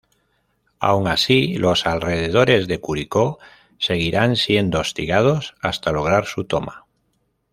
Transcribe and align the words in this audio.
Aun 0.79 1.07
así 1.07 1.57
los 1.59 1.85
alrededores 1.85 2.67
de 2.67 2.79
Curicó 2.79 3.37
seguirán 3.77 4.35
siendo 4.35 4.79
hostigados 4.79 5.53
hasta 5.61 5.91
lograr 5.91 6.25
su 6.25 6.45
toma. 6.45 6.87